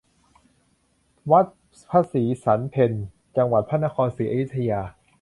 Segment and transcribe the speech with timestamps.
[1.31, 1.45] วัด
[1.91, 3.03] พระศรีสรรเพชญ์
[3.37, 4.81] จังหวัดพระนครศรีอยุธยา